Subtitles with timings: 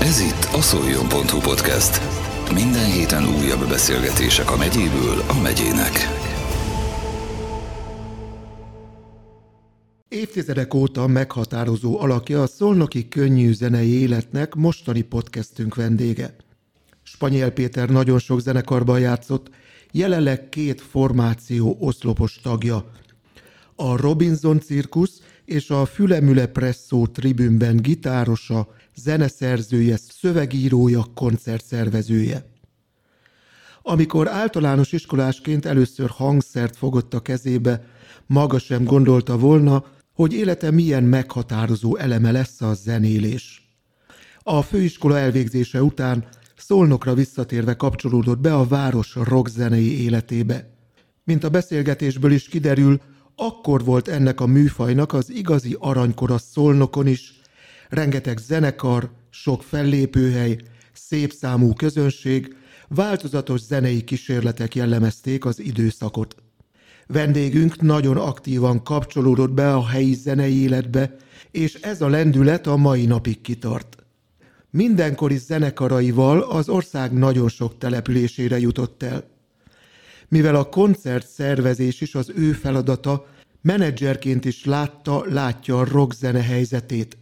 [0.00, 2.00] Ez itt a szoljon.hu podcast.
[2.54, 5.92] Minden héten újabb beszélgetések a megyéből a megyének.
[10.08, 16.36] Évtizedek óta meghatározó alakja a szolnoki könnyű zenei életnek mostani podcastünk vendége.
[17.02, 19.50] Spanyel Péter nagyon sok zenekarban játszott,
[19.92, 22.90] jelenleg két formáció oszlopos tagja.
[23.74, 32.46] A Robinson Cirkusz és a Fülemüle Presszó tribünben gitárosa, zeneszerzője, szövegírója, koncertszervezője.
[33.82, 37.84] Amikor általános iskolásként először hangszert fogott a kezébe,
[38.26, 43.62] maga sem gondolta volna, hogy élete milyen meghatározó eleme lesz a zenélés.
[44.42, 46.24] A főiskola elvégzése után
[46.56, 50.70] Szolnokra visszatérve kapcsolódott be a város rockzenei életébe.
[51.24, 53.00] Mint a beszélgetésből is kiderül,
[53.36, 57.37] akkor volt ennek a műfajnak az igazi aranykora Szolnokon is,
[57.88, 60.58] rengeteg zenekar, sok fellépőhely,
[60.92, 62.56] szép számú közönség,
[62.88, 66.36] változatos zenei kísérletek jellemezték az időszakot.
[67.06, 71.16] Vendégünk nagyon aktívan kapcsolódott be a helyi zenei életbe,
[71.50, 73.96] és ez a lendület a mai napig kitart.
[74.70, 79.24] Mindenkori zenekaraival az ország nagyon sok településére jutott el.
[80.28, 83.26] Mivel a koncert szervezés is az ő feladata,
[83.60, 87.16] menedzserként is látta, látja a rockzene helyzetét.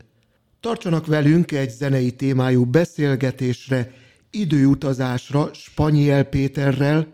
[0.61, 3.93] Tartsanak velünk egy zenei témájú beszélgetésre,
[4.31, 7.07] időutazásra Spanyel Péterrel,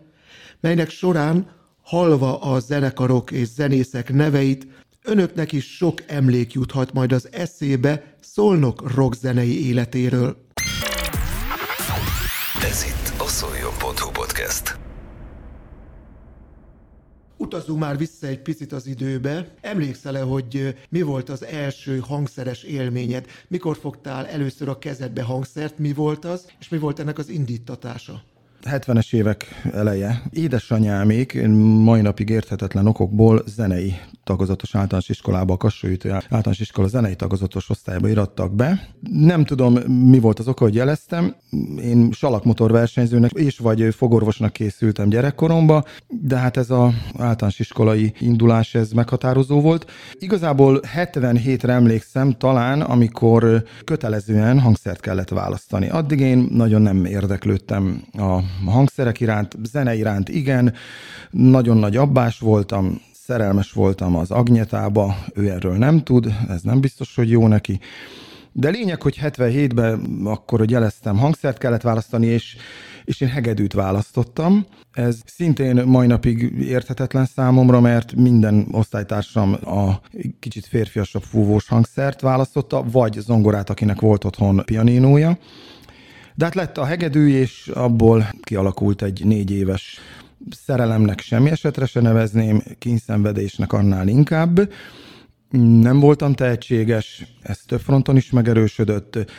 [0.59, 4.67] melynek során halva a zenekarok és zenészek neveit,
[5.03, 10.37] önöknek is sok emlék juthat majd az eszébe Szolnok rockzenei életéről.
[12.63, 14.82] Ez itt a szoljon.hu podcast.
[17.43, 19.47] Utazzunk már vissza egy picit az időbe.
[19.61, 23.25] Emlékszel-e, hogy mi volt az első hangszeres élményed?
[23.47, 28.23] Mikor fogtál először a kezedbe hangszert, mi volt az, és mi volt ennek az indítatása?
[28.69, 30.21] 70-es évek eleje.
[30.29, 31.47] Édesanyámék
[31.83, 38.07] mai napig érthetetlen okokból zenei tagozatos általános iskolába, a Kassóütő általános iskola zenei tagozatos osztályba
[38.07, 38.87] irattak be.
[39.11, 39.73] Nem tudom,
[40.09, 41.35] mi volt az oka, hogy jeleztem.
[41.81, 48.75] Én salakmotor versenyzőnek és vagy fogorvosnak készültem gyerekkoromba, de hát ez az általános iskolai indulás,
[48.75, 49.91] ez meghatározó volt.
[50.19, 55.89] Igazából 77-re emlékszem talán, amikor kötelezően hangszert kellett választani.
[55.89, 60.73] Addig én nagyon nem érdeklődtem a hangszerek iránt, zene iránt igen,
[61.29, 67.15] nagyon nagy abbás voltam, szerelmes voltam az Agnetába, ő erről nem tud, ez nem biztos,
[67.15, 67.79] hogy jó neki.
[68.51, 72.55] De lényeg, hogy 77-ben akkor, hogy jeleztem, hangszert kellett választani, és,
[73.03, 74.65] és én hegedűt választottam.
[74.91, 80.01] Ez szintén mai napig érthetetlen számomra, mert minden osztálytársam a
[80.39, 85.37] kicsit férfiasabb fúvós hangszert választotta, vagy zongorát, akinek volt otthon pianinója.
[86.35, 89.99] De hát lett a hegedű, és abból kialakult egy négy éves
[90.65, 94.71] szerelemnek semmi esetre se nevezném, kényszenvedésnek annál inkább.
[95.81, 99.31] Nem voltam tehetséges, ez több fronton is megerősödött,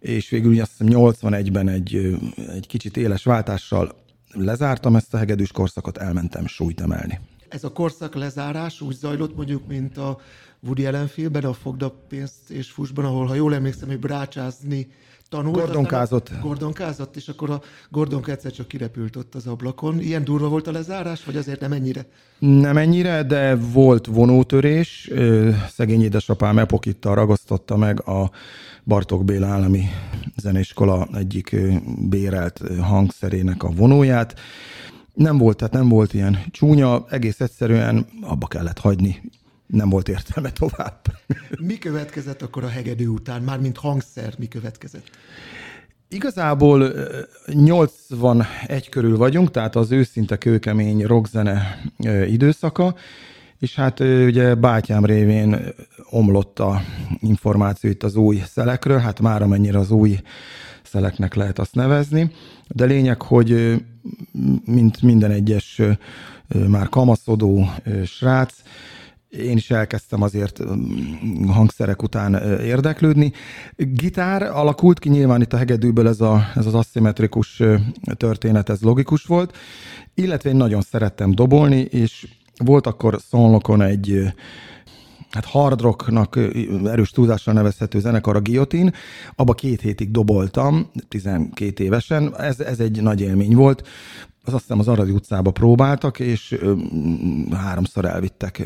[0.00, 2.18] és végül azt hiszem 81-ben egy,
[2.52, 3.94] egy kicsit éles váltással
[4.32, 7.20] lezártam ezt a hegedűs korszakot, elmentem súlyt emelni.
[7.48, 10.20] Ez a korszak lezárás úgy zajlott mondjuk, mint a
[10.60, 14.88] Woody Allen filmben, a Fogd a pénzt és fussban, ahol, ha jól emlékszem, hogy brácsázni
[15.32, 15.56] tanult.
[15.56, 16.30] Gordonkázott.
[16.42, 17.60] Gordonkázott, és akkor a
[17.90, 20.00] Gordonk egyszer csak kirepült ott az ablakon.
[20.00, 22.06] Ilyen durva volt a lezárás, vagy azért nem ennyire?
[22.38, 25.10] Nem ennyire, de volt vonótörés.
[25.68, 28.30] Szegény édesapám epokittal ragasztotta meg a
[28.84, 29.84] Bartók Béla állami
[30.36, 31.56] zeneiskola egyik
[32.08, 34.38] bérelt hangszerének a vonóját.
[35.14, 39.22] Nem volt, tehát nem volt ilyen csúnya, egész egyszerűen abba kellett hagyni
[39.72, 41.00] nem volt értelme tovább.
[41.68, 43.42] Mi következett akkor a hegedű után?
[43.42, 45.10] Mármint hangszer mi következett?
[46.08, 46.92] Igazából
[47.46, 51.80] 81 körül vagyunk, tehát az őszinte kőkemény rockzene
[52.26, 52.94] időszaka,
[53.58, 55.56] és hát ugye bátyám révén
[56.10, 56.82] omlott a
[57.20, 60.18] információ itt az új szelekről, hát már amennyire az új
[60.82, 62.30] szeleknek lehet azt nevezni,
[62.68, 63.82] de lényeg, hogy
[64.64, 65.80] mint minden egyes
[66.68, 67.70] már kamaszodó
[68.04, 68.54] srác,
[69.38, 70.60] én is elkezdtem azért
[71.48, 73.32] hangszerek után érdeklődni.
[73.76, 77.62] Gitár alakult ki, nyilván itt a hegedűből ez, a, ez az aszimmetrikus
[78.16, 79.56] történet, ez logikus volt,
[80.14, 82.26] illetve én nagyon szerettem dobolni, és
[82.64, 84.32] volt akkor Szolnokon egy
[85.30, 86.38] hát hard rocknak
[86.84, 88.92] erős túlzással nevezhető zenekar a Guillotine,
[89.34, 93.88] abba két hétig doboltam, 12 évesen, ez, ez egy nagy élmény volt.
[94.44, 96.58] Az azt hiszem az Aradi utcába próbáltak, és
[97.50, 98.62] háromszor elvittek.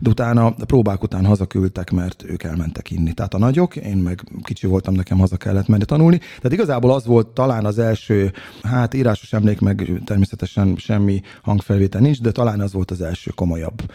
[0.00, 3.12] De utána, a próbák után hazaküldtek, mert ők elmentek inni.
[3.12, 6.18] Tehát a nagyok, én meg kicsi voltam, nekem haza kellett menni tanulni.
[6.18, 8.32] Tehát igazából az volt talán az első,
[8.62, 13.92] hát írásos emlék, meg természetesen semmi hangfelvétel nincs, de talán az volt az első komolyabb,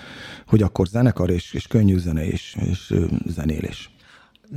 [0.48, 2.94] hogy akkor zenekar és, és könnyű zene és, és
[3.26, 3.92] zenélés.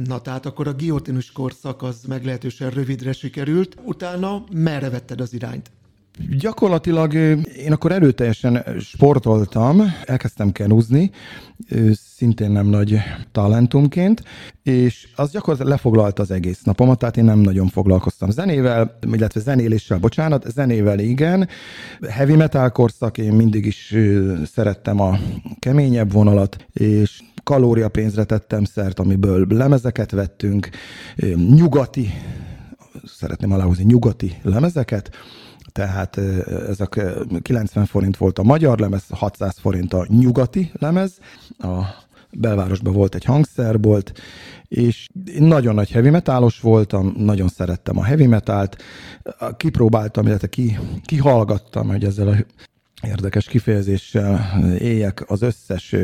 [0.06, 3.76] Na tehát akkor a giotinus korszak az meglehetősen rövidre sikerült.
[3.84, 5.70] Utána merre vetted az irányt?
[6.18, 7.14] Gyakorlatilag
[7.56, 11.10] én akkor erőteljesen sportoltam, elkezdtem kenúzni,
[11.92, 12.98] szintén nem nagy
[13.32, 14.22] talentumként,
[14.62, 19.98] és az gyakorlatilag lefoglalta az egész napomat, tehát én nem nagyon foglalkoztam zenével, illetve zenéléssel,
[19.98, 21.48] bocsánat, zenével igen.
[22.08, 23.94] Heavy metal korszak, én mindig is
[24.44, 25.18] szerettem a
[25.58, 30.68] keményebb vonalat, és kalóriapénzre tettem szert, amiből lemezeket vettünk,
[31.54, 32.10] nyugati,
[33.04, 35.10] szeretném aláhúzni, nyugati lemezeket,
[35.72, 36.16] tehát
[36.68, 36.88] ez a
[37.42, 41.18] 90 forint volt a magyar lemez, 600 forint a nyugati lemez,
[41.58, 41.80] a
[42.32, 44.12] belvárosban volt egy hangszerbolt,
[44.68, 45.06] és
[45.38, 48.82] nagyon nagy heavy metalos voltam, nagyon szerettem a heavy metalt,
[49.56, 52.34] kipróbáltam, illetve ki, kihallgattam, hogy ezzel a
[53.02, 55.96] érdekes kifejezéssel éljek az összes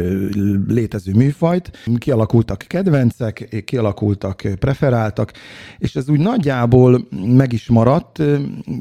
[0.69, 1.70] létező műfajt.
[1.98, 5.32] Kialakultak kedvencek, kialakultak preferáltak,
[5.78, 8.22] és ez úgy nagyjából meg is maradt,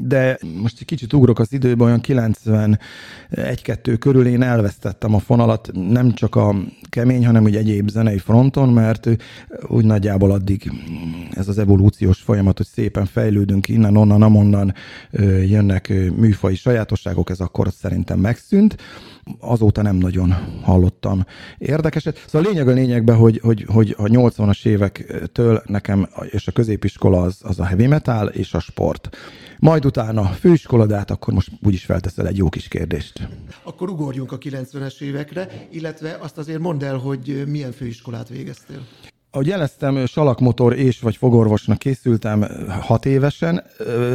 [0.06, 6.12] de most egy kicsit ugrok az időben, olyan 91-2 körül én elvesztettem a fonalat, nem
[6.12, 6.54] csak a
[6.88, 9.08] kemény, hanem úgy egyéb zenei fronton, mert
[9.68, 10.70] úgy nagyjából addig
[11.30, 14.74] ez az evolúciós folyamat, hogy szépen fejlődünk innen, onnan, amonnan
[15.46, 18.76] jönnek műfai sajátosságok, ez akkor szerint szerintem megszűnt,
[19.38, 21.24] azóta nem nagyon hallottam
[21.58, 22.24] érdekeset.
[22.26, 27.22] Szóval a lényeg a lényegben, hogy, hogy, hogy a 80-as évektől nekem és a középiskola
[27.22, 29.16] az, az a heavy metal és a sport.
[29.58, 33.28] Majd utána főiskola, de hát akkor most úgyis felteszel egy jó kis kérdést.
[33.62, 38.80] Akkor ugorjunk a 90-es évekre, illetve azt azért mondd el, hogy milyen főiskolát végeztél.
[39.36, 42.46] Ahogy jeleztem, salakmotor és vagy fogorvosnak készültem
[42.80, 43.62] hat évesen,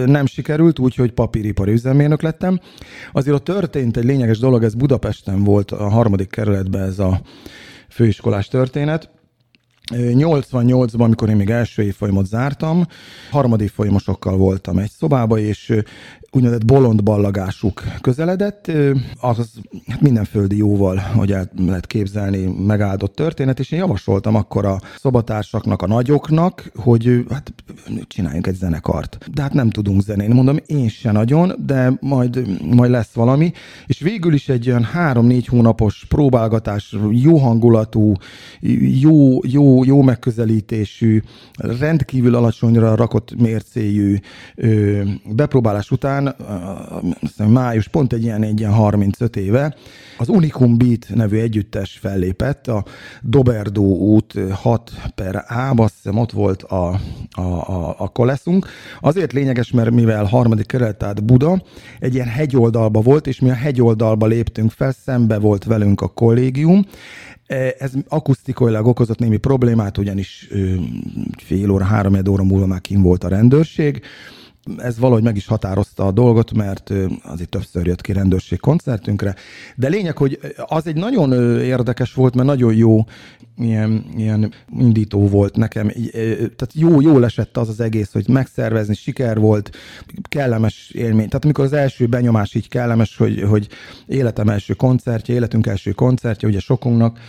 [0.06, 2.60] nem sikerült, úgyhogy papíripari üzemmérnök lettem.
[3.12, 7.22] Azért ott történt egy lényeges dolog, ez Budapesten volt a harmadik kerületben ez a
[7.90, 9.10] főiskolás történet.
[9.94, 12.88] 88-ban, amikor én még első évfolyamot zártam,
[13.32, 15.74] harmadik folyamosokkal voltam egy szobába, és
[16.32, 18.72] úgynevezett bolond ballagásuk közeledett,
[19.20, 19.52] az
[19.88, 24.80] hát minden földi jóval, hogy el lehet képzelni, megáldott történet, és én javasoltam akkor a
[25.00, 27.54] szobatársaknak, a nagyoknak, hogy hát
[28.08, 29.18] csináljunk egy zenekart.
[29.34, 30.34] De hát nem tudunk zenélni.
[30.34, 33.52] Mondom, én se nagyon, de majd, majd lesz valami.
[33.86, 38.14] És végül is egy olyan három-négy hónapos próbálgatás, jó hangulatú,
[39.02, 41.22] jó, jó, jó megközelítésű,
[41.80, 44.18] rendkívül alacsonyra rakott mércéjű
[45.36, 49.76] bepróbálás után után, május, pont egy ilyen, egy ilyen 35 éve,
[50.18, 52.86] az Unicum Beat nevű együttes fellépett, a
[53.22, 57.00] Doberdó út 6 per A, azt hiszem ott volt a,
[57.32, 58.68] a, a, a koleszunk.
[59.02, 61.64] Azért lényeges, mert mivel harmadik kerület, tehát Buda,
[62.00, 66.86] egy ilyen hegyoldalba volt, és mi a hegyoldalba léptünk fel, szembe volt velünk a kollégium,
[67.78, 70.48] ez akusztikailag okozott némi problémát, ugyanis
[71.38, 74.02] fél óra, három óra múlva már kim volt a rendőrség,
[74.78, 76.92] ez valahogy meg is határozta a dolgot, mert
[77.24, 79.36] azért többször jött ki rendőrség koncertünkre.
[79.76, 83.04] De lényeg, hogy az egy nagyon érdekes volt, mert nagyon jó
[83.58, 85.88] ilyen, ilyen indító volt nekem.
[86.32, 89.72] Tehát jó, jó esett az az egész, hogy megszervezni, siker volt,
[90.30, 91.28] kellemes élmény.
[91.28, 93.68] Tehát amikor az első benyomás így kellemes, hogy, hogy
[94.06, 97.20] életem első koncertje, életünk első koncertje, ugye sokunknak,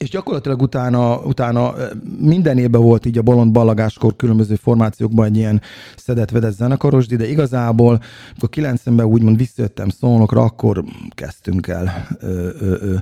[0.00, 1.74] és gyakorlatilag utána, utána
[2.18, 5.60] minden évben volt így a bolond ballagáskor különböző formációkban egy ilyen
[5.96, 12.96] szedett-vedett zenekarosdi, de igazából, amikor 90-ben úgymond visszajöttem szólnokra, akkor kezdtünk el ö, ö, ö,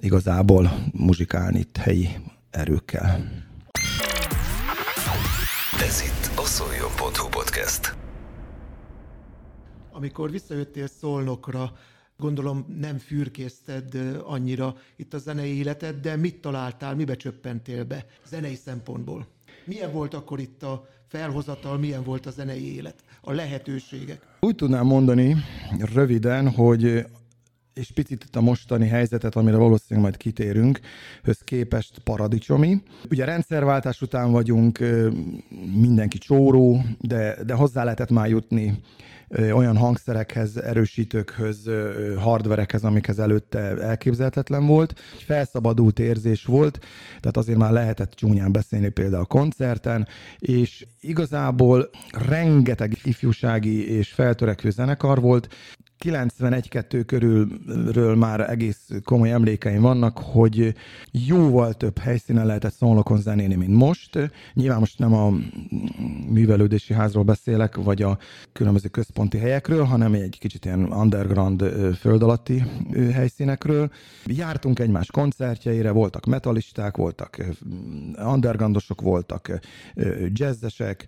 [0.00, 2.08] igazából muzsikálni itt helyi
[2.50, 3.20] erőkkel.
[5.80, 7.96] Ez itt a szoljon.hu podcast.
[9.92, 11.72] Amikor visszajöttél Szolnokra,
[12.16, 13.94] gondolom nem fürkészted
[14.24, 19.26] annyira itt a zenei életed, de mit találtál, mibe csöppentél be zenei szempontból?
[19.64, 24.26] Milyen volt akkor itt a felhozatal, milyen volt a zenei élet, a lehetőségek?
[24.40, 25.36] Úgy tudnám mondani
[25.94, 27.06] röviden, hogy
[27.74, 30.80] és picit itt a mostani helyzetet, amire valószínűleg majd kitérünk,
[31.22, 32.82] höz képest paradicsomi.
[33.10, 34.78] Ugye rendszerváltás után vagyunk,
[35.74, 38.78] mindenki csóró, de, de hozzá lehetett már jutni
[39.30, 41.70] olyan hangszerekhez, erősítőkhöz,
[42.18, 45.00] hardverekhez, amikhez előtte elképzelhetetlen volt.
[45.18, 46.78] Felszabadult érzés volt,
[47.20, 50.06] tehát azért már lehetett csúnyán beszélni például a koncerten,
[50.38, 51.90] és igazából
[52.28, 55.48] rengeteg ifjúsági és feltörekvő zenekar volt,
[56.04, 60.74] 91-2 körülről már egész komoly emlékeim vannak, hogy
[61.10, 64.30] jóval több helyszínen lehetett szolnokon zenélni, mint most.
[64.54, 65.32] Nyilván most nem a
[66.28, 68.18] művelődési házról beszélek, vagy a
[68.52, 71.62] különböző központi helyekről, hanem egy kicsit ilyen underground
[71.98, 72.62] föld alatti
[73.12, 73.90] helyszínekről.
[74.24, 77.36] Jártunk egymás koncertjeire, voltak metalisták, voltak
[78.18, 79.60] undergroundosok, voltak
[80.32, 81.06] jazzesek,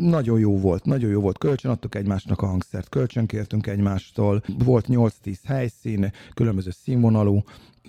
[0.00, 1.38] nagyon jó volt, nagyon jó volt.
[1.38, 7.42] Kölcsönadtuk egymásnak a hangszert, kölcsönkértünk egymástól, volt 8-10 helyszín, különböző színvonalú,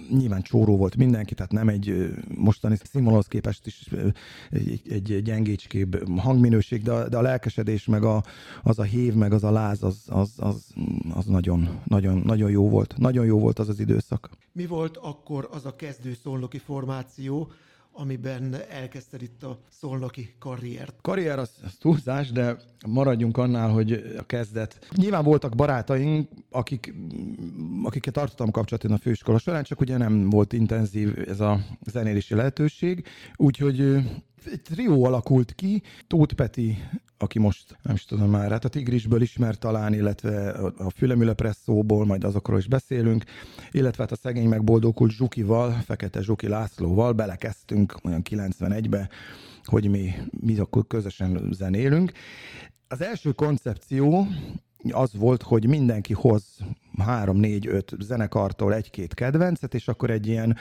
[0.09, 3.89] nyilván csóró volt mindenki, tehát nem egy mostani színvonalhoz képest is
[4.49, 8.23] egy, egy gyengécskébb hangminőség, de, de a lelkesedés, meg a,
[8.63, 10.65] az a hév, meg az a láz, az, az, az,
[11.13, 12.97] az nagyon, nagyon, nagyon jó volt.
[12.97, 14.29] Nagyon jó volt az az időszak.
[14.51, 17.51] Mi volt akkor az a kezdő szolnoki formáció,
[17.93, 20.95] amiben elkezdted itt a szolnoki karriert?
[21.01, 22.57] Karrier az, az túlzás, de
[22.87, 24.87] maradjunk annál, hogy a kezdet.
[24.95, 26.93] Nyilván voltak barátaink, akik,
[27.83, 33.05] akikkel tartottam kapcsolatot a főiskola során, csak ugye nem volt intenzív ez a zenélési lehetőség,
[33.35, 33.79] úgyhogy
[34.51, 36.77] egy trió alakult ki, Tóth Peti
[37.23, 42.05] aki most nem is tudom már, hát a Tigrisből ismert talán, illetve a Fülemüle Presszóból,
[42.05, 43.23] majd azokról is beszélünk,
[43.71, 49.09] illetve hát a szegény megboldogult Zsukival, Fekete Zsuki Lászlóval belekezdtünk olyan 91-be,
[49.63, 52.11] hogy mi, mi akkor közösen zenélünk.
[52.87, 54.27] Az első koncepció
[54.91, 56.57] az volt, hogy mindenki hoz
[56.97, 60.57] három, négy, öt zenekartól egy-két kedvencet, és akkor egy ilyen,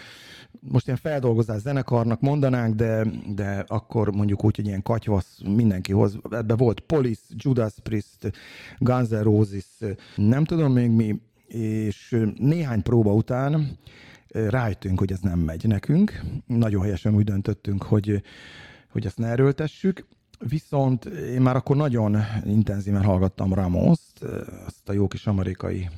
[0.61, 6.19] most ilyen feldolgozás zenekarnak mondanánk, de, de akkor mondjuk úgy, hogy ilyen katyvasz mindenki hoz.
[6.31, 8.33] Ebbe volt Police, Judas Priest,
[8.79, 9.79] Guns N' Roses,
[10.17, 13.79] nem tudom még mi, és néhány próba után
[14.29, 16.23] rájöttünk, hogy ez nem megy nekünk.
[16.47, 18.23] Nagyon helyesen úgy döntöttünk, hogy,
[18.89, 20.07] hogy ezt ne erőltessük,
[20.49, 24.23] Viszont én már akkor nagyon intenzíven hallgattam Ramos-t,
[24.67, 25.89] azt a jó kis amerikai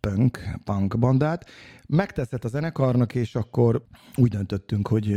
[0.00, 1.46] punk, punk bandát.
[1.88, 5.14] Megteszett a zenekarnak, és akkor úgy döntöttünk, hogy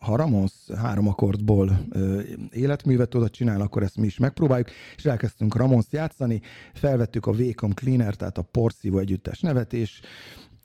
[0.00, 1.86] ha Ramos három akkordból
[2.50, 6.40] életművet tudott csinálni, akkor ezt mi is megpróbáljuk, és elkezdtünk Ramos játszani,
[6.72, 10.00] felvettük a Vékom Cleaner, tehát a porszívó együttes nevet, és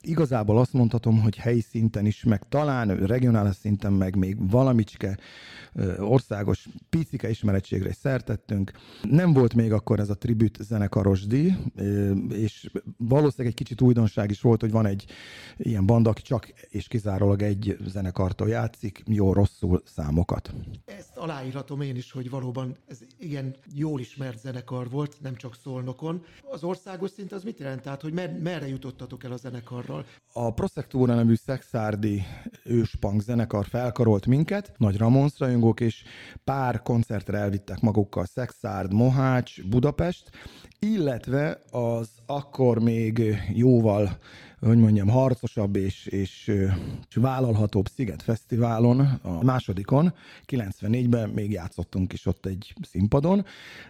[0.02, 5.18] igazából azt mondhatom, hogy helyi szinten is, meg talán regionális szinten meg még valamicske
[5.98, 8.72] országos picike ismerettségre is szertettünk.
[9.02, 11.54] Nem volt még akkor ez a tribüt zenekaros díj,
[12.28, 15.04] és valószínűleg egy kicsit újdonság is volt, hogy van egy
[15.56, 20.54] ilyen banda, aki csak és kizárólag egy zenekartól játszik, jó-rosszul számokat.
[20.84, 26.24] Ezt aláírhatom én is, hogy valóban ez igen jól ismert zenekar volt, nem csak Szolnokon.
[26.50, 27.82] Az országos szint az mit jelent?
[27.82, 29.36] Tehát, hogy mer- merre jutottatok el a
[29.90, 30.04] zenekarral?
[30.32, 32.22] A Prosektúra nevű szexárdi
[32.64, 36.04] őspunk zenekar felkarolt minket, Nagy Ramonszra rajongók, és
[36.44, 40.30] pár koncertre elvittek magukkal Szexárd, Mohács, Budapest,
[40.78, 44.18] illetve az akkor még jóval
[44.60, 46.46] hogy mondjam, harcosabb és, és,
[47.08, 50.14] és vállalhatóbb Sziget Fesztiválon, a másodikon,
[50.46, 53.44] 94-ben még játszottunk is ott egy színpadon,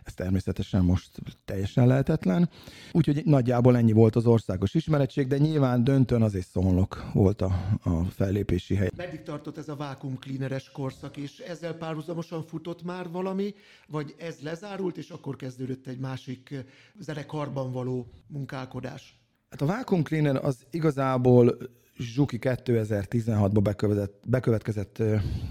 [0.04, 1.10] ez természetesen most
[1.44, 2.50] teljesen lehetetlen,
[2.92, 8.04] úgyhogy nagyjából ennyi volt az országos ismerettség, de nyilván döntően azért szólnok volt a, a
[8.04, 8.90] fellépési hely.
[8.96, 13.54] Meddig tartott ez a vákum cleaneres korszak, és ezzel párhuzamosan futott már valami,
[13.88, 16.64] vagy ez lezárult, és akkor kezdődött egy másik
[16.98, 19.19] zenekarban való munkálkodás?
[19.50, 21.58] Hát a Vacuum Cleaner az igazából
[21.96, 25.02] Zsuki 2016-ban bekövetkezett, bekövetkezett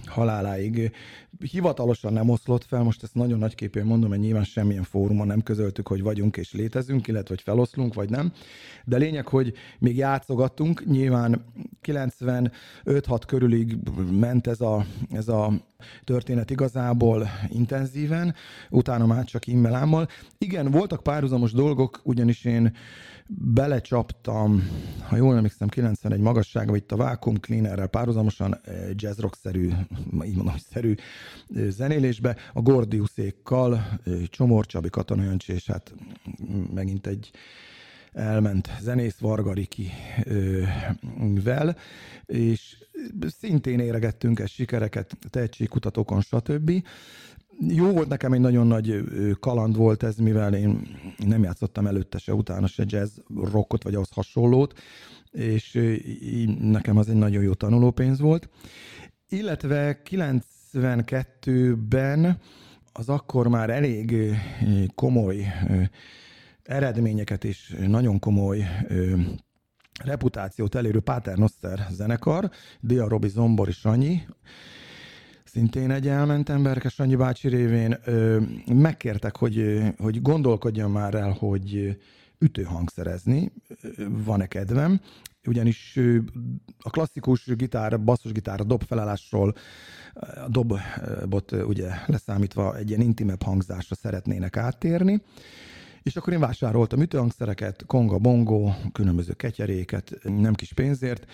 [0.06, 0.92] haláláig
[1.52, 5.88] hivatalosan nem oszlott fel, most ezt nagyon nagyképűen mondom, mert nyilván semmilyen fórumon nem közöltük,
[5.88, 8.32] hogy vagyunk és létezünk, illetve hogy feloszlunk, vagy nem.
[8.86, 11.46] De lényeg, hogy még játszogattunk, nyilván
[11.84, 12.52] 95-6
[13.28, 13.78] körülig
[14.20, 15.52] ment ez a, ez a
[16.04, 18.36] történet igazából intenzíven,
[18.70, 20.08] utána már csak immelámmal.
[20.38, 22.74] Igen, voltak párhuzamos dolgok, ugyanis én
[23.38, 24.70] belecsaptam,
[25.08, 29.70] ha jól emlékszem, 91 magasságban, itt a Vacuum Cleanerrel párhuzamosan eh, jazz rock-szerű,
[30.26, 30.94] így mondom, szerű
[31.56, 35.94] eh, zenélésbe, a Gordiuszékkal, eh, Csomor Csabi, Katona Jöncsi, és hát
[36.74, 37.32] megint egy
[38.14, 39.92] elment zenész Vargariki
[41.44, 41.76] vel,
[42.26, 42.78] és
[43.40, 46.72] szintén éregettünk ezt sikereket tehetségkutatókon, stb
[47.68, 49.04] jó volt nekem, egy nagyon nagy
[49.40, 54.10] kaland volt ez, mivel én nem játszottam előtte se, utána se jazz rockot, vagy ahhoz
[54.12, 54.80] hasonlót,
[55.32, 55.80] és
[56.60, 58.50] nekem az egy nagyon jó tanulópénz volt.
[59.30, 62.40] Illetve 92-ben
[62.94, 64.36] az akkor már elég
[64.96, 65.46] komoly
[66.64, 68.66] eredményeket és nagyon komoly
[70.04, 74.22] reputációt elérő Paternoster zenekar, Dia Robi Zombor és Sanyi,
[75.52, 77.98] szintén egy elment emberke Sanyi bácsi révén,
[78.66, 81.98] megkértek, hogy, hogy gondolkodjam már el, hogy
[82.40, 83.52] ütőhangszerezni,
[84.08, 85.02] van-e kedvem,
[85.48, 86.00] ugyanis
[86.80, 89.56] a klasszikus gitár, basszusgitár, a dobfelállásról,
[90.14, 95.22] a dobot ugye leszámítva egy ilyen intimebb hangzásra szeretnének áttérni,
[96.10, 101.26] és akkor én vásároltam ütőhangszereket, konga, bongo, különböző ketyeréket, nem kis pénzért.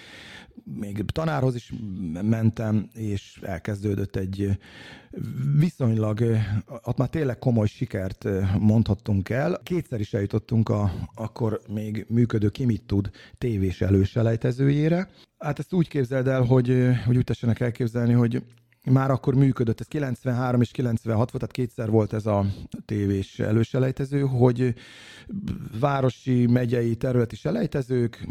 [0.64, 1.74] Még tanárhoz is
[2.22, 4.58] mentem, és elkezdődött egy
[5.60, 6.24] viszonylag,
[6.84, 8.28] ott már tényleg komoly sikert
[8.60, 9.60] mondhattunk el.
[9.64, 15.10] Kétszer is eljutottunk a akkor még működő Ki mit tud tévés előselejtezőjére.
[15.38, 18.44] Hát ezt úgy képzeld el, hogy, hogy úgy tessenek elképzelni, hogy
[18.86, 22.46] már akkor működött, ez 93 és 96 volt, tehát kétszer volt ez a
[22.86, 24.74] tévés előselejtező, hogy
[25.80, 28.28] városi, megyei, területi selejtezők,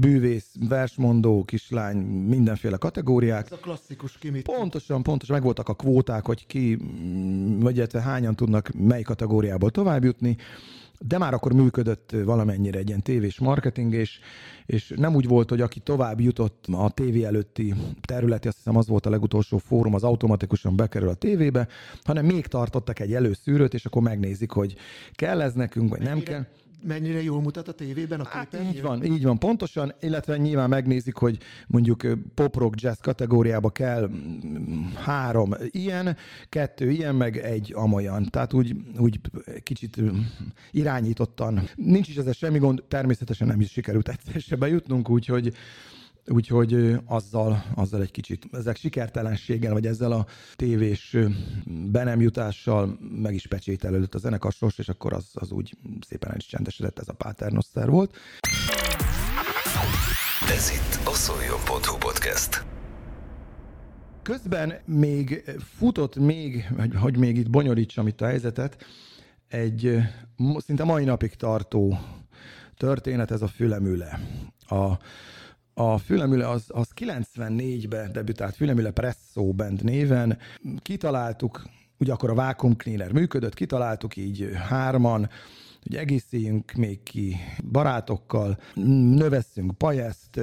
[0.00, 3.44] bűvész, versmondó, kislány, mindenféle kategóriák.
[3.44, 4.42] Ez a klasszikus kimit.
[4.42, 6.78] Pontosan, pontosan, meg voltak a kvóták, hogy ki,
[7.58, 10.36] vagy hányan tudnak mely kategóriából tovább jutni
[10.98, 14.18] de már akkor működött valamennyire egy ilyen tévés marketing, és,
[14.66, 18.88] és nem úgy volt, hogy aki tovább jutott a tévé előtti területi, azt hiszem az
[18.88, 21.68] volt a legutolsó fórum, az automatikusan bekerül a tévébe,
[22.02, 24.76] hanem még tartottak egy előszűrőt, és akkor megnézik, hogy
[25.12, 26.44] kell ez nekünk, vagy nem kell
[26.86, 31.14] mennyire jól mutat a tévében a hát, Így van, így van, pontosan, illetve nyilván megnézik,
[31.14, 32.02] hogy mondjuk
[32.34, 34.10] pop-rock jazz kategóriába kell
[34.94, 36.16] három ilyen,
[36.48, 38.24] kettő ilyen, meg egy amolyan.
[38.24, 39.20] Tehát úgy, úgy
[39.62, 40.00] kicsit
[40.70, 41.68] irányítottan.
[41.74, 45.54] Nincs is ezzel semmi gond, természetesen nem is sikerült egyszer se bejutnunk, úgyhogy
[46.26, 50.26] Úgyhogy azzal, azzal egy kicsit, ezek sikertelenséggel, vagy ezzel a
[50.56, 51.16] tévés
[51.64, 55.76] be nem jutással meg is pecsételődött a zenekarsors, és akkor az, az úgy
[56.08, 58.16] szépen el is csendesedett, ez a Paternoster volt.
[60.48, 62.64] Ez itt a szoljon.hu podcast.
[64.22, 68.84] Közben még futott még, hogy, hogy még itt bonyolítsam itt a helyzetet,
[69.48, 69.96] egy
[70.56, 71.98] szinte mai napig tartó
[72.76, 74.20] történet, ez a fülemüle.
[74.68, 74.98] A
[75.74, 80.38] a Fülemüle az, az 94-ben debütált Fülemüle Presso Band néven.
[80.78, 81.62] Kitaláltuk,
[81.98, 85.28] ugye akkor a Vacuum Cleaner működött, kitaláltuk így hárman,
[85.84, 87.36] hogy egészíjünk még ki
[87.70, 88.58] barátokkal,
[89.14, 90.40] növesszünk pajeszt,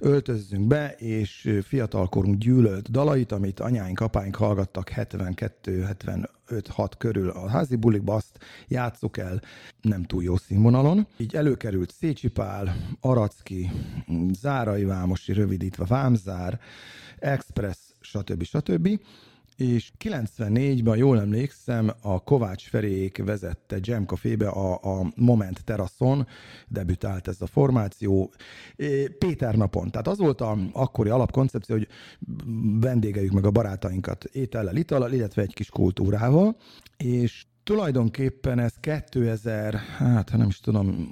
[0.00, 8.14] öltözzünk be, és fiatalkorunk gyűlölt dalait, amit anyáink, apáink hallgattak 72-75-6 körül a házi bulikba,
[8.14, 9.42] azt játsszuk el
[9.80, 11.06] nem túl jó színvonalon.
[11.16, 13.70] Így előkerült Szécsi Pál, Aracki,
[14.32, 16.60] Zárai Vámosi, rövidítve Vámzár,
[17.18, 18.42] Express, stb.
[18.42, 18.98] stb
[19.56, 26.26] és 94-ben, jól emlékszem, a Kovács Ferék vezette Jam Café-be a, a Moment teraszon,
[26.68, 28.32] debütált ez a formáció,
[29.18, 29.90] Péter napon.
[29.90, 31.88] Tehát az volt a akkori alapkoncepció, hogy
[32.80, 36.56] vendégeljük meg a barátainkat étellel, italal, illetve egy kis kultúrával,
[36.96, 41.08] és Tulajdonképpen ez 2000, hát nem is tudom,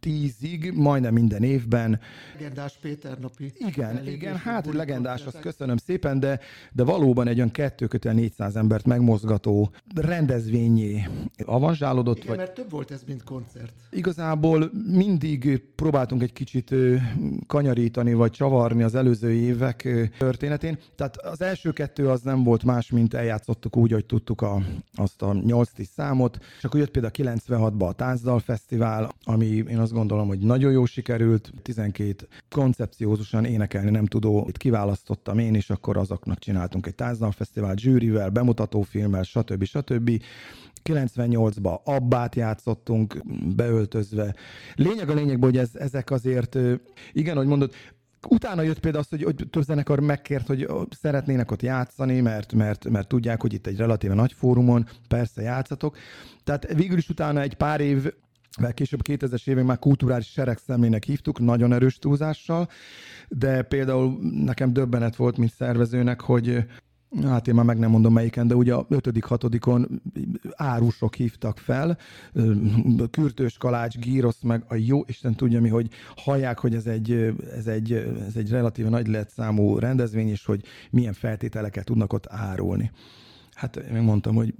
[0.00, 2.00] tízig, majdnem minden évben.
[2.34, 3.52] Legendás Péter napi.
[3.54, 6.40] Igen, igen, hát legendás, azt köszönöm szépen, de,
[6.72, 11.08] de valóban egy olyan 2 400 embert megmozgató rendezvényé
[11.44, 12.16] avanzsálódott.
[12.16, 12.36] Igen, vagy...
[12.36, 13.72] mert több volt ez, mint koncert.
[13.90, 16.74] Igazából mindig próbáltunk egy kicsit
[17.46, 20.78] kanyarítani, vagy csavarni az előző évek történetén.
[20.96, 24.62] Tehát az első kettő az nem volt más, mint eljátszottuk úgy, hogy tudtuk a,
[24.94, 29.78] azt a 8 is számot, és akkor jött például 96-ban a Táncdal Fesztivál, ami én
[29.78, 35.70] azt gondolom, hogy nagyon jó sikerült, 12 koncepciózusan énekelni nem tudó, itt kiválasztottam én, és
[35.70, 39.64] akkor azoknak csináltunk egy Táncdal Fesztivál zsűrivel, bemutatófilmmel, stb.
[39.64, 40.10] stb.
[40.86, 43.22] 98-ban abbát játszottunk,
[43.56, 44.34] beöltözve.
[44.74, 46.58] Lényeg a lényegben, hogy ez, ezek azért,
[47.12, 47.72] igen, hogy mondod,
[48.28, 50.68] Utána jött például az, hogy, hogy több zenekar megkért, hogy
[51.00, 55.96] szeretnének ott játszani, mert, mert, mert tudják, hogy itt egy relatíve nagy fórumon persze játszatok.
[56.44, 58.12] Tehát végül is utána egy pár év
[58.60, 62.68] mert később 2000-es évek már kulturális seregszemlének hívtuk, nagyon erős túlzással,
[63.28, 66.64] de például nekem döbbenet volt, mint szervezőnek, hogy
[67.22, 70.02] Hát én már meg nem mondom melyiken, de ugye a 5 hatodikon
[70.56, 71.98] árusok hívtak fel,
[73.10, 77.66] Kürtős Kalács, Gírosz, meg a jó Isten tudja mi, hogy hallják, hogy ez egy, ez
[77.66, 77.92] egy,
[78.26, 82.90] ez egy relatíve nagy számú rendezvény, és hogy milyen feltételeket tudnak ott árulni.
[83.54, 84.54] Hát én mondtam, hogy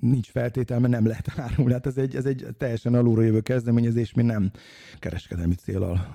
[0.00, 1.72] nincs feltétel, mert nem lehet árulni.
[1.72, 4.50] Hát ez egy, ez egy teljesen alulról jövő kezdeményezés, mi nem
[4.98, 6.14] kereskedelmi célral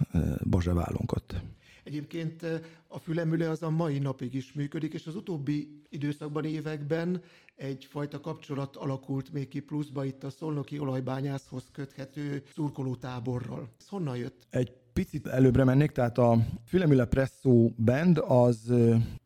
[0.50, 1.42] bazseválunk ott.
[1.84, 2.46] Egyébként
[2.88, 7.22] a fülemüle az a mai napig is működik, és az utóbbi időszakban, években
[7.56, 13.70] egyfajta kapcsolat alakult még ki pluszba itt a szolnoki olajbányászhoz köthető szurkolótáborral.
[13.80, 14.48] Ez honnan jött?
[14.50, 18.74] Egy picit előbbre mennék, tehát a Fülemüle Presszó Band az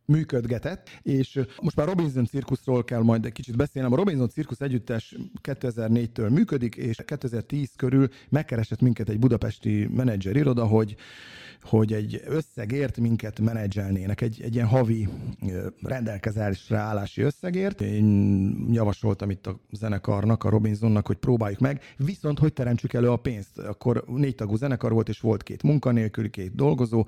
[0.06, 3.94] működgetett, és most már Robinson cirkuszról kell majd egy kicsit beszélnem.
[3.94, 10.66] A Robinson cirkusz együttes 2004-től működik, és 2010 körül megkeresett minket egy budapesti menedzser iroda,
[10.66, 10.96] hogy,
[11.63, 15.08] hogy egy összegért minket menedzselnének, egy, egy ilyen havi
[15.82, 17.82] rendelkezésre állási összegért.
[17.82, 23.17] Én javasoltam itt a zenekarnak, a Robinsonnak, hogy próbáljuk meg, viszont hogy teremtsük elő a
[23.17, 23.58] pénzt.
[23.58, 27.06] Akkor négy tagú zenekar volt, és volt két munkanélküli, két dolgozó,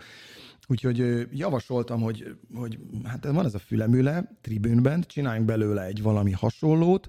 [0.68, 7.08] Úgyhogy javasoltam, hogy, hogy hát van ez a fülemüle tribűnben, csináljunk belőle egy valami hasonlót,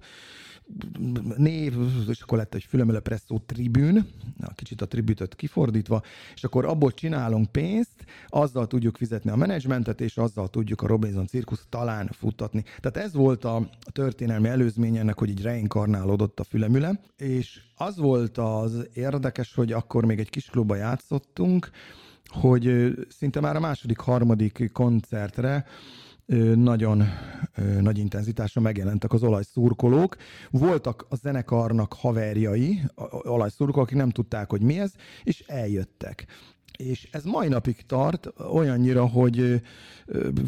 [1.36, 1.74] név,
[2.08, 4.06] és akkor lett egy fülemüle presszó tribűn,
[4.54, 6.02] kicsit a tribütöt kifordítva,
[6.34, 11.26] és akkor abból csinálunk pénzt, azzal tudjuk fizetni a menedzsmentet, és azzal tudjuk a Robinson
[11.26, 12.64] cirkusz talán futtatni.
[12.80, 18.38] Tehát ez volt a történelmi előzmény ennek, hogy így reinkarnálódott a fülemüle, és az volt
[18.38, 21.70] az érdekes, hogy akkor még egy kis klubba játszottunk,
[22.26, 25.66] hogy szinte már a második, harmadik koncertre
[26.54, 27.02] nagyon
[27.80, 30.16] nagy intenzitásra megjelentek az olajszurkolók.
[30.50, 32.80] Voltak a zenekarnak haverjai,
[33.22, 36.26] olajszurkolók, akik nem tudták, hogy mi ez, és eljöttek.
[36.78, 39.62] És ez mai napig tart, olyannyira, hogy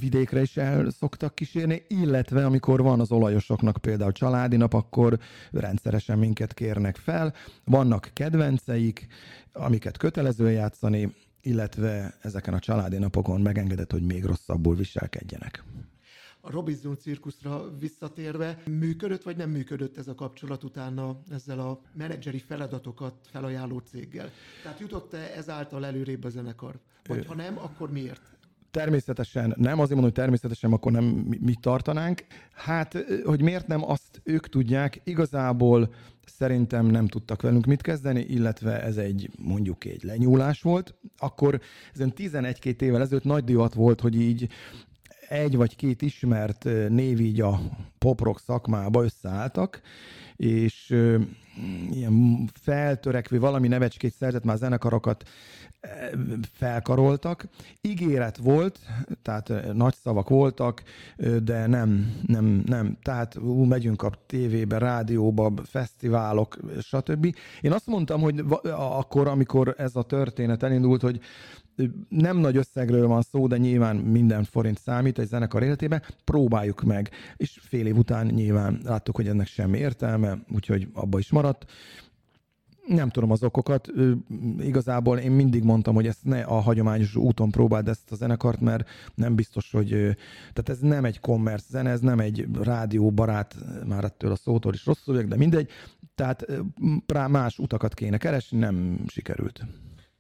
[0.01, 5.19] vidékre is el szoktak kísérni, illetve amikor van az olajosoknak például családi nap, akkor
[5.51, 7.35] rendszeresen minket kérnek fel.
[7.65, 9.07] Vannak kedvenceik,
[9.53, 15.65] amiket kötelező játszani, illetve ezeken a családi napokon megengedett, hogy még rosszabbul viselkedjenek.
[16.41, 22.39] A Robinson cirkuszra visszatérve, működött vagy nem működött ez a kapcsolat utána ezzel a menedzseri
[22.39, 24.31] feladatokat felajánló céggel?
[24.63, 26.81] Tehát jutott-e ezáltal előrébb a zenekar?
[27.07, 28.38] Vagy ha nem, akkor miért?
[28.71, 31.05] Természetesen nem, azért mondom, hogy természetesen akkor nem
[31.41, 32.25] mi tartanánk.
[32.53, 35.01] Hát, hogy miért nem, azt ők tudják.
[35.05, 35.95] Igazából
[36.27, 40.95] szerintem nem tudtak velünk mit kezdeni, illetve ez egy mondjuk egy lenyúlás volt.
[41.19, 41.61] Akkor
[41.95, 44.49] ezen 11-2 évvel ezelőtt nagy divat volt, hogy így
[45.29, 47.61] egy vagy két ismert név így a
[47.99, 49.81] poprock szakmába összeálltak,
[50.37, 50.95] és
[51.91, 55.29] ilyen feltörekvő valami nevecskét szerzett már zenekarokat
[56.53, 57.49] felkaroltak.
[57.81, 58.79] Ígéret volt,
[59.23, 60.83] tehát nagy szavak voltak,
[61.43, 62.97] de nem, nem, nem.
[63.03, 67.35] Tehát ú, megyünk a tévébe, rádióba, fesztiválok, stb.
[67.61, 68.45] Én azt mondtam, hogy
[68.77, 71.21] akkor, amikor ez a történet elindult, hogy
[72.09, 77.11] nem nagy összegről van szó, de nyilván minden forint számít egy zenekar életében, próbáljuk meg.
[77.37, 81.67] És fél év után nyilván láttuk, hogy ennek semmi értelme, úgyhogy abba is maradt.
[82.89, 83.89] Nem tudom az okokat.
[84.61, 88.89] Igazából én mindig mondtam, hogy ezt ne a hagyományos úton próbáld ezt a zenekart, mert
[89.15, 89.89] nem biztos, hogy...
[90.53, 94.75] Tehát ez nem egy commerce zene, ez nem egy rádió barát, már ettől a szótól
[94.75, 95.71] is rosszul de mindegy.
[96.15, 96.47] Tehát
[97.29, 99.67] más utakat kéne keresni, nem sikerült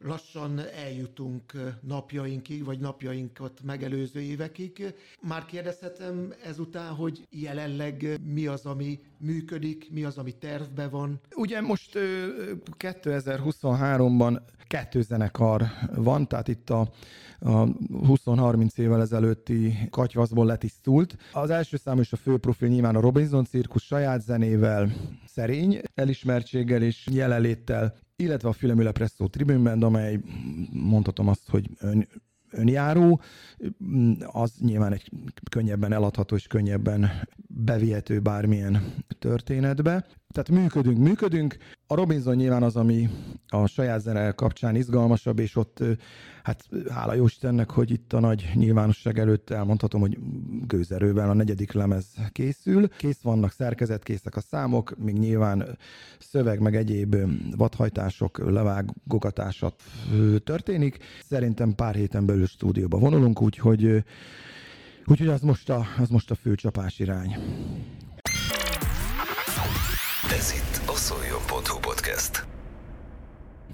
[0.04, 4.94] lassan eljutunk napjainkig, vagy napjainkat megelőző évekig.
[5.20, 11.20] Már kérdezhetem ezután, hogy jelenleg mi az, ami működik, mi az, ami tervbe van?
[11.36, 11.98] Ugye most
[12.78, 15.62] 2023-ban kettő zenekar
[15.94, 16.80] van, tehát itt a,
[17.38, 21.16] a 20-30 évvel ezelőtti katyvaszból letisztult.
[21.32, 24.92] Az első szám és a fő profil nyilván a Robinson cirkus saját zenével,
[25.26, 30.20] szerény elismertséggel és jelenléttel illetve a Fülemüle Presszó Tribune amely
[30.72, 32.08] mondhatom azt, hogy ön,
[32.50, 33.20] önjáró,
[34.26, 35.10] az nyilván egy
[35.50, 37.10] könnyebben eladható és könnyebben
[37.48, 40.06] bevihető bármilyen történetbe.
[40.38, 41.56] Tehát működünk, működünk.
[41.86, 43.08] A Robinson nyilván az, ami
[43.48, 45.82] a saját zene kapcsán izgalmasabb, és ott
[46.42, 50.18] hát hála jó Istennek, hogy itt a nagy nyilvánosság előtt elmondhatom, hogy
[50.66, 52.88] gőzerővel a negyedik lemez készül.
[52.88, 55.78] Kész vannak, szerkezetkészek a számok, még nyilván
[56.18, 57.16] szöveg meg egyéb
[57.56, 59.82] vadhajtások, levágogatásat
[60.44, 60.98] történik.
[61.28, 64.04] Szerintem pár héten belül stúdióba vonulunk, úgyhogy
[65.10, 67.36] Úgyhogy az most a, az most a fő csapás irány.
[70.38, 72.44] Ez itt a szoljon.hu podcast.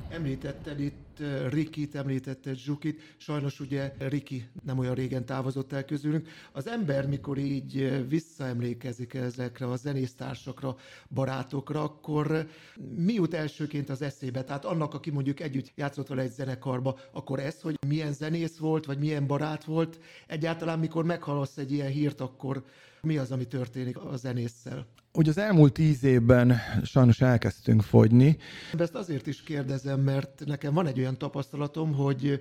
[0.08, 1.03] Említetted itt
[1.48, 6.28] Rikit, említetted Zsukit, sajnos ugye Riki nem olyan régen távozott el közülünk.
[6.52, 10.76] Az ember, mikor így visszaemlékezik ezekre a zenésztársakra,
[11.08, 12.48] barátokra, akkor
[12.96, 14.44] mi jut elsőként az eszébe?
[14.44, 18.86] Tehát annak, aki mondjuk együtt játszott vele egy zenekarba, akkor ez, hogy milyen zenész volt,
[18.86, 22.64] vagy milyen barát volt, egyáltalán mikor meghallasz egy ilyen hírt, akkor
[23.02, 24.86] mi az, ami történik a zenésszel?
[25.12, 28.36] Hogy az elmúlt tíz évben sajnos elkezdtünk fogyni.
[28.78, 32.40] Ezt azért is kérdezem, mert nekem van egy olyan tapasztalatom, hogy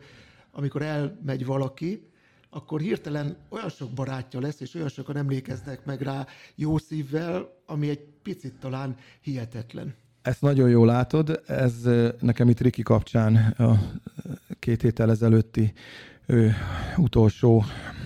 [0.52, 2.08] amikor elmegy valaki,
[2.50, 7.90] akkor hirtelen olyan sok barátja lesz, és olyan sokan emlékeznek meg rá jó szívvel, ami
[7.90, 9.96] egy picit talán hihetetlen.
[10.22, 11.74] Ezt nagyon jól látod, ez
[12.20, 13.80] nekem itt Riki kapcsán a
[14.60, 15.74] két héttel ezelőtti
[16.26, 16.56] ő,
[16.98, 17.64] utolsó,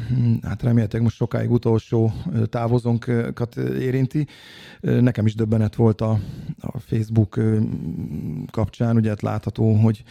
[0.08, 2.14] hm, hát remélhetőleg most sokáig utolsó
[2.50, 4.28] távozónkat érinti.
[4.82, 6.20] Nekem is döbbenet volt a,
[6.60, 7.40] a Facebook
[8.52, 10.04] kapcsán, ugye hát látható, hogy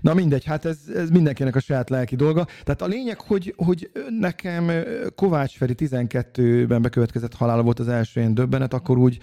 [0.00, 2.46] Na mindegy, hát ez, ez mindenkinek a saját lelki dolga.
[2.64, 4.70] Tehát a lényeg, hogy, hogy nekem
[5.14, 9.18] Kovács Feri 12-ben bekövetkezett halála volt az első ilyen döbbenet, akkor úgy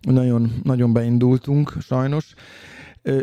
[0.00, 2.34] nagyon, nagyon beindultunk, sajnos.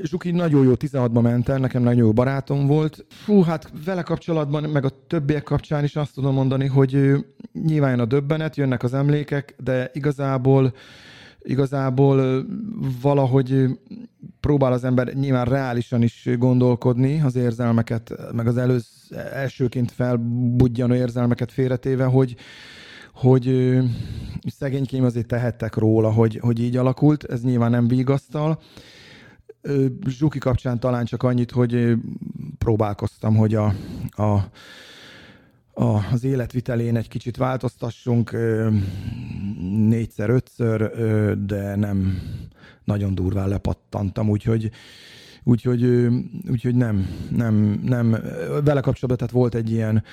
[0.03, 3.05] Zsuki nagyon jó 16-ban ment el, nekem nagyon jó barátom volt.
[3.09, 7.11] Fú, hát vele kapcsolatban, meg a többiek kapcsán is azt tudom mondani, hogy
[7.53, 10.73] nyilván a döbbenet, jönnek az emlékek, de igazából
[11.41, 12.45] igazából
[13.01, 13.65] valahogy
[14.39, 18.87] próbál az ember nyilván reálisan is gondolkodni az érzelmeket, meg az előz,
[19.33, 22.35] elsőként felbudjanó érzelmeket félretéve, hogy,
[23.13, 23.77] hogy
[24.57, 28.59] szegénykém azért tehettek róla, hogy, hogy így alakult, ez nyilván nem vigasztal.
[30.07, 31.93] Zsuki kapcsán talán csak annyit, hogy
[32.57, 33.73] próbálkoztam, hogy a,
[34.09, 34.49] a
[35.73, 38.37] a, az életvitelén egy kicsit változtassunk
[39.87, 40.91] négyszer, ötször,
[41.45, 42.21] de nem
[42.83, 44.71] nagyon durván lepattantam, úgyhogy
[45.43, 46.07] Úgyhogy,
[46.49, 48.11] úgyhogy nem, nem, nem,
[48.63, 50.03] vele kapcsolatban tehát volt egy ilyen,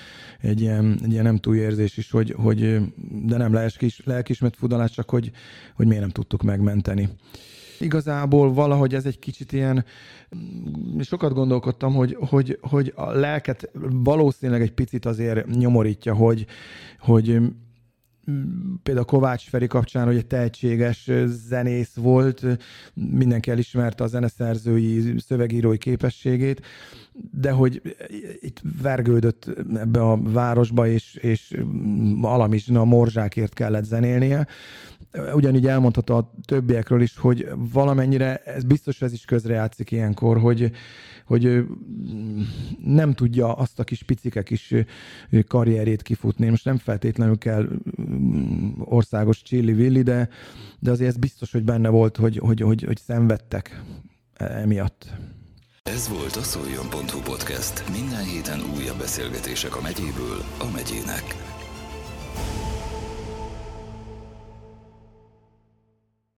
[0.41, 2.81] egy ilyen, egy ilyen nem túl érzés is, hogy, hogy
[3.25, 5.31] de nem lelkis, lelkismert fudalás, csak hogy,
[5.75, 7.09] hogy miért nem tudtuk megmenteni.
[7.81, 9.85] Igazából valahogy ez egy kicsit ilyen,
[11.01, 16.47] sokat gondolkodtam, hogy, hogy, hogy a lelket valószínűleg egy picit azért nyomorítja, hogy,
[16.99, 17.41] hogy
[18.83, 22.45] például Kovács Feri kapcsán, hogy egy tehetséges zenész volt,
[22.95, 26.63] mindenki elismerte a zeneszerzői, szövegírói képességét,
[27.33, 27.97] de hogy
[28.41, 31.61] itt vergődött ebbe a városba, és, és
[32.21, 34.47] alamizsna morzsákért kellett zenélnie.
[35.35, 40.73] Ugyanígy elmondhatta a többiekről is, hogy valamennyire, ez biztos ez is közrejátszik ilyenkor, hogy,
[41.27, 41.65] hogy
[42.85, 44.75] nem tudja azt a kis picike kis
[45.49, 46.49] karrierét kifutni.
[46.49, 47.69] Most nem feltétlenül kell
[48.79, 50.29] országos csilli-villi, de,
[50.79, 53.83] de azért ez biztos, hogy benne volt, hogy, hogy, hogy, hogy szenvedtek
[54.37, 55.13] emiatt.
[55.83, 57.91] Ez volt a szoljon.hu podcast.
[57.91, 61.25] Minden héten újabb beszélgetések a megyéből a megyének.